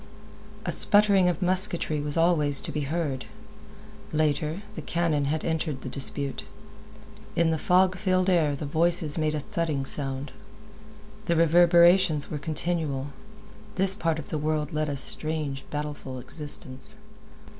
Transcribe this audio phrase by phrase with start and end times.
[0.65, 3.25] A sputtering of musketry was always to be heard.
[4.11, 6.43] Later, the cannon had entered the dispute.
[7.35, 10.31] In the fog filled air their voices made a thudding sound.
[11.25, 13.09] The reverberations were continual.
[13.75, 16.97] This part of the world led a strange, battleful existence.